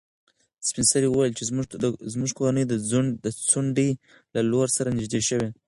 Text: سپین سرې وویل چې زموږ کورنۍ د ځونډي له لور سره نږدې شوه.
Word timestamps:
سپین 0.67 0.85
سرې 0.91 1.07
وویل 1.09 1.33
چې 1.37 1.43
زموږ 2.13 2.31
کورنۍ 2.37 2.63
د 3.25 3.29
ځونډي 3.51 3.89
له 4.33 4.41
لور 4.51 4.67
سره 4.77 4.95
نږدې 4.97 5.21
شوه. 5.27 5.47